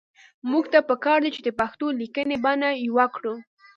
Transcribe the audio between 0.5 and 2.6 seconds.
موږ ته پکار دي چې د پښتو لیکنۍ